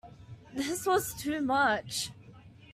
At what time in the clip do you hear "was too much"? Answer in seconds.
0.87-2.09